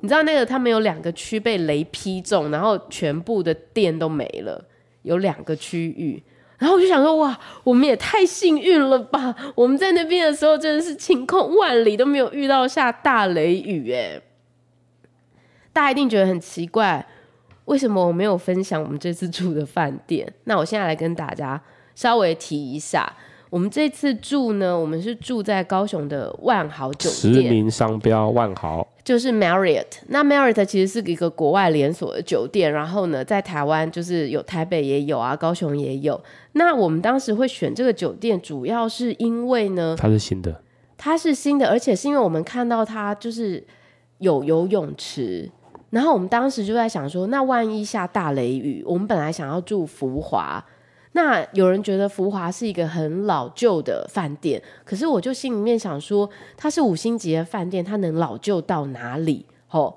[0.00, 4.64] 你知道那个他们有两个区被雷劈中，然后全部的电都没了，
[5.02, 6.22] 有两个区域，
[6.62, 9.34] 然后我就想说，哇，我们也太幸运了吧！
[9.56, 14.22] 我们在那边的时候真的是晴空万里，都没有遇到下大雷雨，哎，
[15.72, 17.04] 大家一定觉得很奇怪，
[17.64, 20.32] 为什么我没有分享我们这次住的饭店？
[20.44, 21.60] 那我现在来跟大家。
[21.94, 23.12] 稍微提一下，
[23.50, 29.86] 我们这次住呢，我们是住在高雄的万豪酒店，实名商标万豪，就是 Marriott。
[30.08, 36.20] 那 Marriott 其实是一个国外连锁的酒店，然后呢，在台湾就是有台北也有啊，高雄也有。
[36.52, 40.62] 那我们当时会选这个酒店，主要是因为呢，它是新的，
[40.96, 43.64] 它是新的，而且是因为我们看到它就是
[44.18, 45.50] 有游泳池，
[45.90, 50.64] 然后我们当时就在想说，那万一下大雷雨，我们本来想要住福华。
[51.14, 59.44] 那有人觉得福华是一个很老旧的饭店，可是我就心里面想说，它是五星级的饭店，它能老旧到哪里？
[59.66, 59.96] 吼，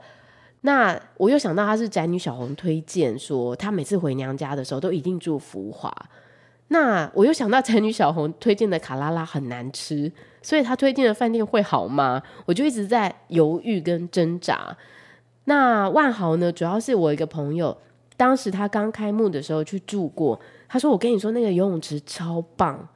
[0.62, 5.90] 那我又想到他是宅女小红推荐说，她每次回娘家的时候都一定住福华。
[6.68, 12.22] 那我又想到宅女小红推荐的卡拉拉很难吃，所以她推荐的饭店会好吗？
[12.46, 14.76] 我就一直在犹豫跟挣扎。
[15.46, 16.52] 那万豪呢？
[16.52, 17.78] 主要是我一个朋友，
[18.18, 20.38] 当时他刚开幕的时候去住过。
[20.68, 22.88] 他说：“我跟你说，那个游泳池超棒，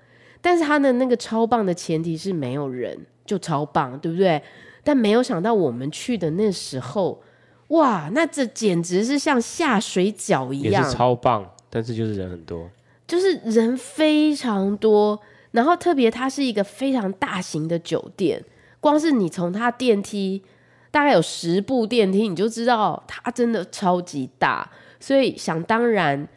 [0.41, 4.41] 但是他的那个超棒的前提是没有人，就超棒，对不对？
[4.83, 7.21] 但没有想到我们去的那时候，
[7.67, 12.69] 哇，那这简直是像下水饺一样，也是超棒，但是就是人很多，
[13.07, 15.19] 就是人非常多。
[15.51, 18.43] 然后特别它是一个非常大型的酒店，
[18.79, 20.41] 光是你从它电梯
[20.89, 26.27] 大概有十部电梯，你就知道它真的超级大，所以想当然。”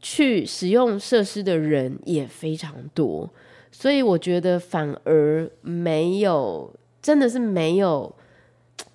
[0.00, 3.28] 去使用设施的人也非常多，
[3.70, 8.14] 所以我觉得反而没有，真的是没有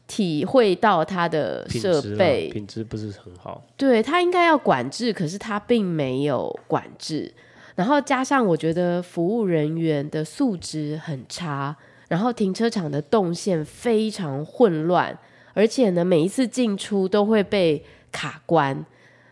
[0.07, 3.63] 体会到它的设备品质不是很好。
[3.77, 7.31] 对，它应该要管制，可是它并没有管制。
[7.75, 11.75] 然后加上我觉得服务人员的素质很差，
[12.07, 15.17] 然后停车场的动线非常混乱，
[15.53, 18.85] 而且呢，每一次进出都会被卡关。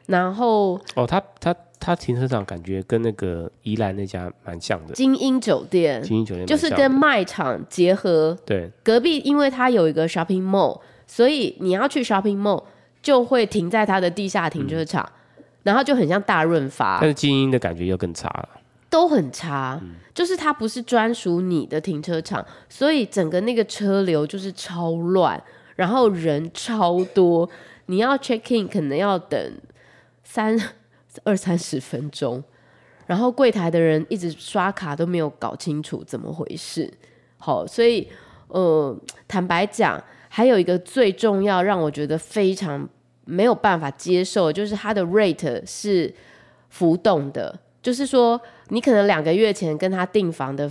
[0.06, 8.38] 然后哦，他他他停车场感觉跟那个宜兰那家蛮像的，精英酒店，精英酒店就是跟卖场结合。
[8.46, 12.64] 对，隔壁因为它有一个 shopping mall，所以你要去 shopping mall
[13.02, 17.00] 就会停在它的地下停车场，嗯、然后就很像大润发。
[17.00, 18.50] 但是精英的感觉又更差了，
[18.90, 25.42] 都很差，嗯、就是它不是专属你的停车场，所以整个那个车流就是超乱，
[25.76, 27.50] 然后人超多，
[27.86, 29.54] 你要 check in 可能要等。
[30.34, 30.58] 三
[31.24, 32.44] 二三十分钟，
[33.06, 36.92] 然后柜台的人一直刷卡都没有搞清楚怎么回事。
[37.38, 38.08] 好，所以
[38.48, 42.90] 呃，坦白讲，还有一个最重要让我觉得非常
[43.26, 46.12] 没有办法接受，就是它的 rate 是
[46.70, 50.68] 浮动的，就是说你可能两个月前跟他订房的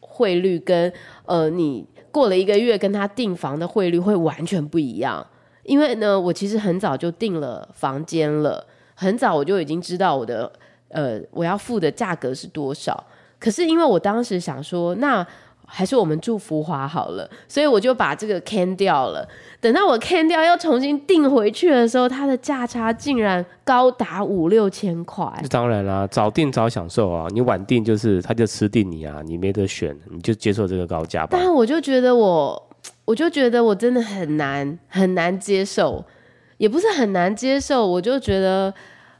[0.00, 0.92] 汇率跟
[1.24, 5.26] 呃你过了一个月跟他订房的汇率会完全不一样。
[5.62, 8.66] 因为呢，我其实很早就订了房间了。
[8.98, 10.50] 很早我就已经知道我的
[10.88, 13.04] 呃我要付的价格是多少，
[13.38, 15.24] 可是因为我当时想说，那
[15.68, 19.28] 还是我们住福华好了，所以我就把这个 can 掉了。
[19.60, 25.26] 等到我 can 掉要重新订回去的时候，它的价差竟然高达五六千块。
[25.50, 31.36] 当然啦，早订早享受啊，你晚订就是他就吃定你啊，你没得选，你就接受这个高价吧。
[31.38, 32.70] 但我就觉得我，
[33.04, 36.04] 我就觉得我真的很难很难接受。
[36.58, 38.72] 也不是很难接受，我就觉得，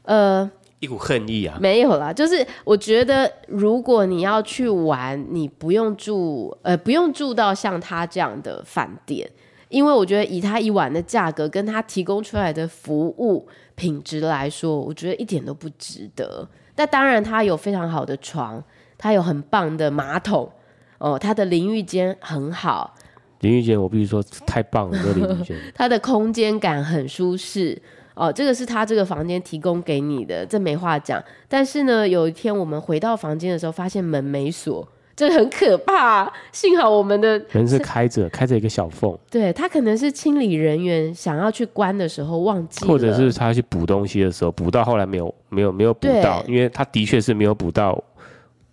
[0.03, 1.57] 呃，一股恨意啊。
[1.59, 9.29] 没有啦，就是我觉得，如果你要去玩，你不用住，呃，不用住到像他这样的饭店，
[9.69, 16.47] 因为我觉得以他一晚的价格跟他提供出来的服务品质来说，我觉得一点都不值得。
[16.75, 18.63] 那当然，他有非常好的床，
[18.97, 20.51] 他有很棒的马桶，
[20.99, 22.93] 哦，他的淋浴间很好。
[23.41, 27.79] 淋浴间，我必须说太棒了，这个淋浴间， 它的空间感很舒适
[28.15, 28.31] 哦。
[28.31, 31.23] 这个是他这个房间提供给你的，这没话讲。
[31.47, 36.31] 但是呢，有一天我们回到房间的时候，发现门没锁，这很可怕。
[36.51, 39.17] 幸好我们的门是开着，开着一个小缝。
[39.29, 48.03] 对，他可能是清理人员想要去关的时候忘记，或者是他去补东西的时候补到，后来没有没有没有补到，因为他的确是没有补到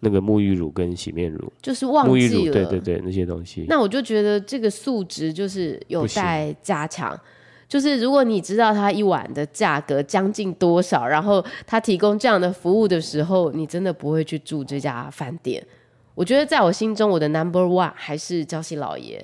[0.05, 2.53] 那个沐浴乳跟洗面乳，就是忘记了。
[2.53, 3.65] 对对对，那些东西。
[3.69, 7.19] 那我就觉得这个素质就是有待加强。
[7.67, 15.67] 就是如果你知道他一晚的价格将近多少，然后他提供这样的服务的时候，你真的不会去住这家饭店。
[16.15, 19.21] 我觉得在我心中，我的 number one 还是娇西老爷，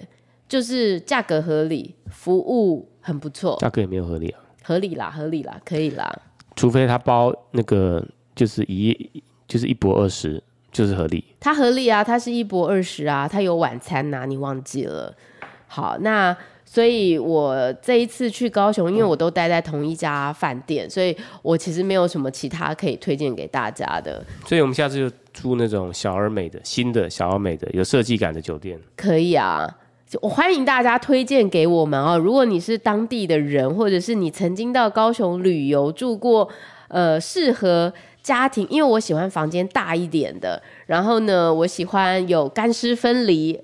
[0.49, 3.57] 就是价格合理，服务很不错。
[3.61, 6.11] 价格也没有合理啊，合理啦，合理啦，可以啦。
[6.57, 8.05] 除非他包那个
[8.35, 9.09] 就是一
[9.47, 10.43] 就是一博二食，
[10.73, 11.25] 就是合理。
[11.39, 15.15] 它合理啊，它是一博二十啊，它有晚餐呐、啊，你忘记了？
[15.67, 16.37] 好，那。
[16.73, 24.25] 所以我这一次去高雄，因为我都待在同一家饭店，所以我其实没有什么其他可以推荐给大家的。
[24.47, 28.79] 所以我们下次就住那种小而美的、新的小而美的、有设计感的酒店。
[28.95, 29.69] 可以啊，
[30.23, 32.17] 我欢迎大家推荐给我们哦。
[32.17, 36.49] 如果你是当地的人，或者是你曾经到高雄旅游住过，
[36.87, 37.93] 呃，适合
[38.23, 43.61] 家庭，因为我喜欢房间大一点的，然后呢，我喜欢有干湿分离。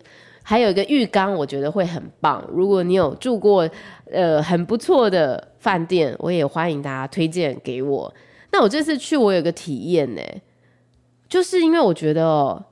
[0.48, 2.40] 还有一个浴缸，我觉得会很棒。
[2.52, 3.68] 如果你有住过，
[4.12, 8.14] 呃，很不错的饭店，我也欢迎大家推荐给我。
[8.52, 10.22] 那我这次去，我有个体验呢，
[11.28, 12.64] 就是因为我觉得哦，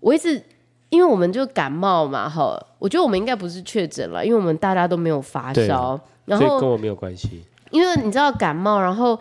[0.00, 0.42] 我一直
[0.88, 7.44] 因为我们就感冒嘛，哈，我觉得我们应该不是确诊了，因为我们大家都没有发烧，然后跟我没有关系。
[7.70, 9.16] 因为你知道感冒，然后。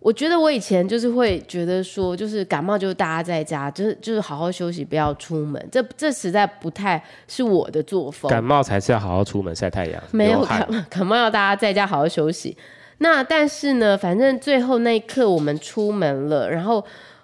[0.00, 5.62] 我觉得我以前就是会觉得说，就是感冒就大家在家，就是就是好好休息，不要出门。
[5.70, 8.30] 这这实在不太是我的作风。
[8.30, 10.02] 感冒才是要好好出门晒太阳。
[10.10, 12.56] 没有感冒，感冒要大家在家好好休息。
[12.98, 16.82] 那但是呢，反正最后那一刻我们出门了，然后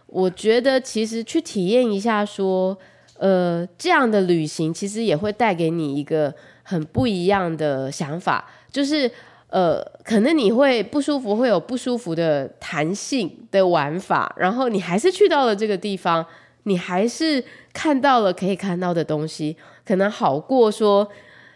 [0.09, 2.77] 我觉得其实去体验一下说，
[3.18, 9.11] 呃，这样的旅行其实也会带给你一个很不一样的想法，就是。
[9.49, 16.26] 呃，可能你会不舒服，会有不舒服的弹性的玩法，然后你还是去到了这个地方，
[16.64, 17.42] 你还是
[17.72, 21.09] 看到了可以看到的东西，可能好过说，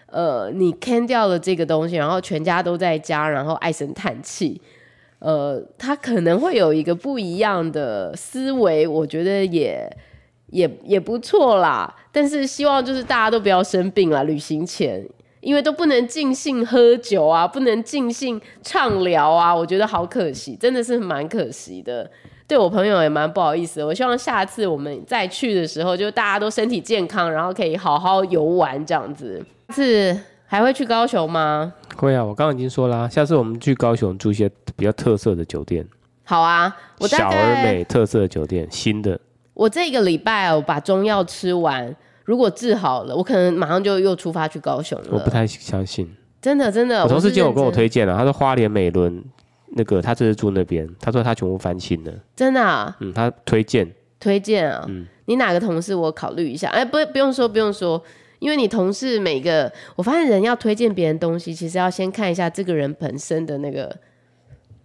[0.06, 4.62] 呃，你 can 掉了这个东西，然后全家都在家，然后唉声叹气，
[5.18, 9.90] 呃，他可能会有一个不一样的思维，我觉得也
[10.46, 15.04] 也也不错啦，但是希望就是大家都不要生病啦，旅行前。
[15.40, 22.10] 因为都不能尽兴喝酒啊，不能尽兴畅聊啊，我觉得好可惜，真的是蛮可惜的。
[22.46, 23.86] 对我朋友也蛮不好意思的。
[23.86, 29.40] 我希望下次我们再去的时候，就大家都身体健康，然后可以好好游玩这样子。
[29.68, 31.72] 下次还会去高雄吗？
[31.96, 35.86] 会啊，我刚刚已经说啦，下次我们去高雄住一些比较特色的酒店。
[36.24, 39.18] 好啊，我小而美特色的酒店，新的。
[39.54, 41.94] 我这个礼拜我把中药吃完。
[42.24, 45.06] 如果治好了，我可能马上就又出发去高雄了。
[45.10, 46.08] 我不太相信，
[46.40, 47.02] 真的真的。
[47.02, 49.22] 我同事今天有跟我推荐了，他说花莲美伦
[49.70, 52.96] 那个他这是住那边，他说他全部翻新了，真的啊。
[53.00, 53.90] 嗯，他推荐
[54.20, 54.84] 推荐啊。
[54.88, 56.68] 嗯，你哪个同事我考虑一下？
[56.70, 58.00] 哎，不不用说不用说，
[58.38, 63.96] 因为你同事每个，我发现人要推荐别人东西，其实要先看一下这个人本身的那个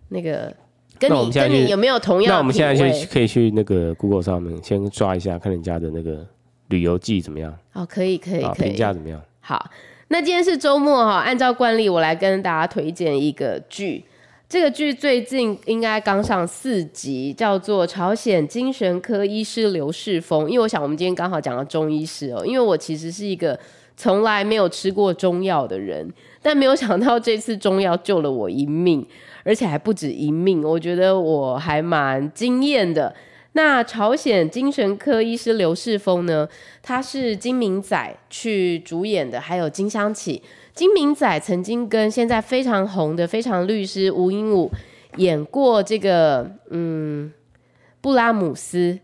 [0.09, 0.51] 那个
[0.97, 2.33] 跟你跟你有没有同样。
[2.33, 6.25] 那我们现在去可以去那个 Google 上面先抓一下，看人家的那个。
[6.67, 7.55] 旅游记怎么样？
[7.73, 8.69] 哦，可以，可以，可以。
[8.69, 9.21] 评价怎么样？
[9.39, 9.69] 好，
[10.07, 14.03] 那今天是周末哈，按照惯例，我来跟大家推荐一个剧。
[14.47, 20.45] 这个剧最近应该刚上四集，叫做《朝鲜精神科医师刘世峰》。
[20.47, 23.59] 因为我想，我们今天刚好讲到中医师哦，因为我其实是一个
[23.97, 26.07] 从来没有吃过中药的人，
[26.43, 29.05] 但没有想到这次中药救了我一命，
[29.43, 33.13] 而且还不止一命，我觉得我还蛮惊艳的。
[33.57, 36.45] 那朝鲜精神科医师刘世峰呢？
[36.83, 40.43] 他是金明载去主演的，还有金湘琪。
[40.73, 44.69] 金明载曾经跟现在非常红的非常律师吴英武
[45.15, 47.31] 演过这个嗯
[48.01, 48.99] 布拉姆斯，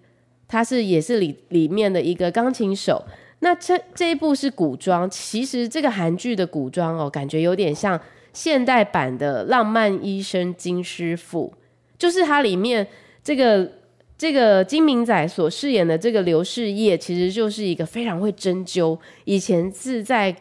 [0.50, 3.02] 他是也是里里面的一个钢琴手。
[3.40, 7.98] 那这这一部是古装，其实这个韩剧的古装哦，感觉有点像
[8.34, 11.54] 现代版的《浪漫医生金师傅》，
[11.98, 12.86] 就是它里面
[13.24, 13.80] 这个。
[14.22, 18.96] 这个金明仔所饰演的这个刘世业，其实就是一个非常会针灸，
[19.26, 20.36] 以前是在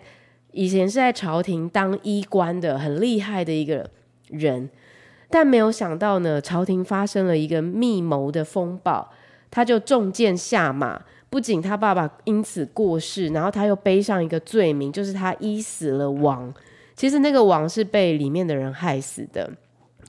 [0.53, 3.89] 以前是在朝廷当医官的，很厉害的一个
[4.29, 4.69] 人。
[5.31, 9.11] 但没有想到呢，朝廷发生了一个密谋的风暴，
[9.51, 11.03] 他就中箭下马。
[11.31, 16.53] 不仅他爸爸因此过世，然后他又背上一个罪名，就是他医死了王。
[16.95, 19.51] 其实那个王是被里面的人害死的。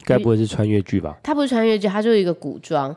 [0.03, 1.17] 该不会是穿越剧吧？
[1.23, 2.93] 他不是穿越剧，他就是一个古装。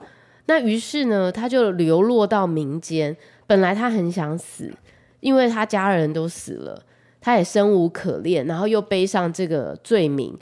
[0.46, 3.16] 那于是呢，他就流落到民间，
[3.46, 4.72] 本来他很想死，
[5.20, 6.84] 因为他家人都死了，
[7.20, 10.36] 他也生无可恋，然后又背上这个罪名，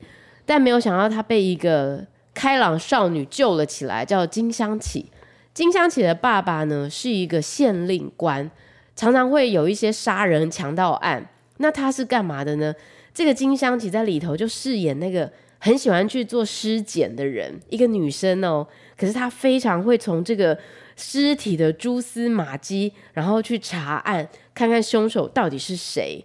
[0.44, 5.07] 但没有想到他被一个开朗少女救了起来，叫金香起。
[5.55, 8.50] 金香起的爸爸呢是一个县令官，
[8.96, 11.28] 常常会有一些杀人强盗案。
[11.59, 12.74] 那他是干嘛的呢？
[13.14, 18.66] 这个金香起在里头就饰演那个很喜欢去做尸检的人，一个女生哦。
[19.03, 20.57] 可是他非常会从这个
[20.94, 26.24] 尸体的蛛丝马迹，然后去查案，看看凶手到底是谁。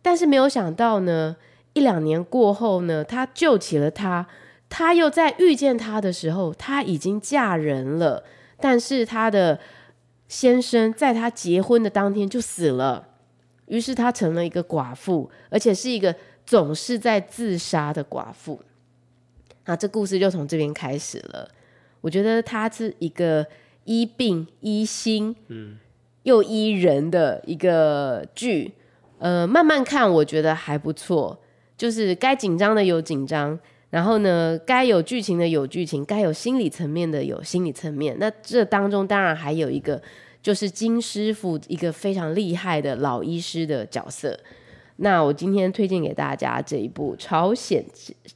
[0.00, 1.34] 但是没有想到呢，
[1.72, 4.28] 一两年过后呢，他救起了他。
[4.68, 8.22] 他又在遇见他的时候，她已经嫁人了。
[8.60, 9.58] 但是他的
[10.28, 13.08] 先生在他结婚的当天就死了，
[13.66, 16.14] 于是他成了一个寡妇，而且是一个
[16.46, 18.62] 总是在自杀的寡妇。
[19.64, 21.48] 那这故事就从这边开始了。
[22.02, 23.46] 我觉得它是一个
[23.84, 25.78] 医病医心，嗯，
[26.24, 28.72] 又医人的一个剧。
[29.18, 31.38] 呃，慢慢看，我觉得还不错。
[31.76, 33.58] 就是该紧张的有紧张。
[33.90, 38.16] 然后呢，该有剧情的有剧情，该有心理层面的有心理层面。
[38.18, 40.00] 那这当中当然还有一个，
[40.42, 44.38] 就是金师傅一个非常厉害的老医师的角色。
[45.02, 47.84] 那我今天推荐给大家这一部《朝鲜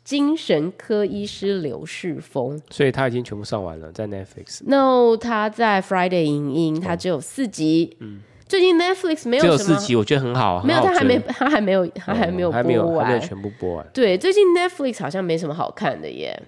[0.03, 4.62] 精神科医师刘世峰》，所以他已经全部上完了，在 Netflix。
[4.67, 7.97] No，他在 Friday 影音，他只有四集。
[8.01, 8.21] 嗯。
[8.49, 10.62] 最近 Netflix 没有只有四集，我觉得很好。
[10.64, 13.87] 没有，他还没，他还没有，他还没有播完，还没有全部播完。
[13.93, 16.41] 对，最近 Netflix 好像没什么好看的耶。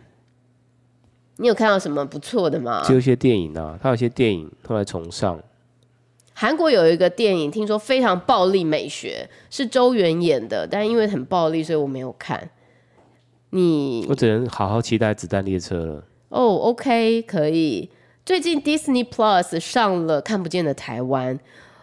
[1.36, 2.82] 你有看到什么不错的吗？
[2.84, 5.40] 只有一些电影啊，他有些电影后来重上。
[6.40, 12.48] 韩国有一个电影，听说非常暴力美学，是周元演的，但因为很暴力，所以我没有看。
[13.50, 16.04] 你，我只能好好期待《子弹列车》了。
[16.28, 17.90] 哦，OK，可以。
[18.24, 21.36] 最近 Disney Plus 上了《看不见的台湾》。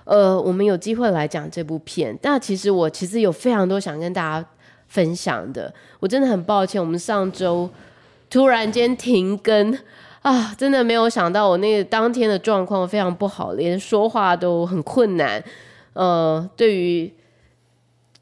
[0.05, 4.47] 呃，我们有机会来讲这部片，但其实我其实有非常多想跟大家
[4.87, 5.73] 分享的。
[5.99, 7.69] 我真的很抱歉，我们上周
[8.29, 9.77] 突然间停更
[10.25, 15.43] 啊，真的没有想到我那个当天的状况非常不好，连说话都很困难。
[15.93, 17.13] 呃，对于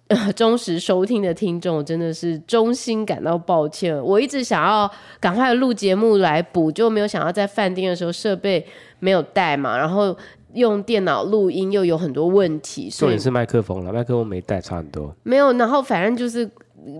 [0.08, 3.98] 呃忠实收听的听众，真的是衷心感到抱歉。
[4.04, 4.92] 我一直想要
[5.22, 8.66] 赶快录节目来补，就没有想到在饭店的时候设备
[9.00, 10.16] 没有带嘛，然后。
[10.54, 15.12] 用电脑录音又有很多问题，所以重点是麦克风了，麦克风没带，差很多。
[15.24, 16.48] 没有，然后反正就是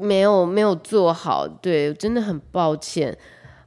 [0.02, 3.16] 没有没有做好，对，真的很抱歉。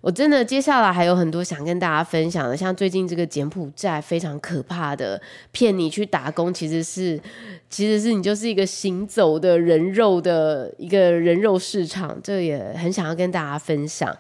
[0.06, 7.20] 我真的接下来还有很多想跟大家分享的，像最近这个柬埔寨非常可怕的骗你去打工，其实是
[7.68, 14.16] 其实是你就是一个行走的人肉的一个人肉市场，这也很想要跟大家分享。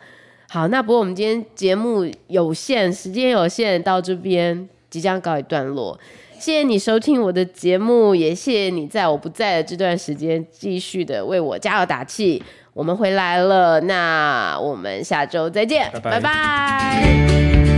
[0.48, 4.68] 好，那不过我们今天节目有限，时间有限，到这边。
[4.88, 5.98] 即将告一段落，
[6.38, 12.42] 谢谢你收听我的节目，也谢谢你在我不在的这段时间继续的为我加油打气。
[12.76, 16.10] 我们回来了，那我们下周再见，拜拜。
[16.10, 17.75] 拜拜。